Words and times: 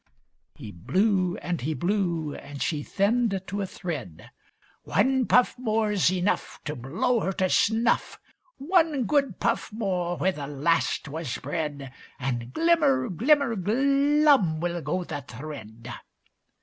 He 0.55 0.71
blew 0.71 1.37
and 1.43 1.61
he 1.61 1.75
blew, 1.75 2.33
and 2.33 2.59
she 2.59 2.81
thinned 2.81 3.39
to 3.45 3.61
a 3.61 3.67
thread. 3.67 4.31
"One 4.81 5.27
puff 5.27 5.55
More's 5.59 6.11
enough 6.11 6.59
To 6.65 6.75
blow 6.75 7.19
her 7.19 7.31
to 7.33 7.47
snuff! 7.51 8.17
One 8.57 9.03
good 9.03 9.39
puff 9.39 9.71
more 9.71 10.17
where 10.17 10.31
the 10.31 10.47
last 10.47 11.07
was 11.07 11.37
bred, 11.37 11.93
And 12.17 12.51
glimmer, 12.51 13.09
glimmer, 13.09 13.55
glum 13.55 14.59
will 14.59 14.81
go 14.81 15.03
the 15.03 15.21
thread!" 15.21 15.93